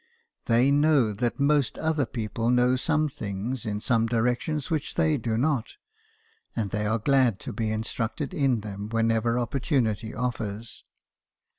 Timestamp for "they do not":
4.95-5.75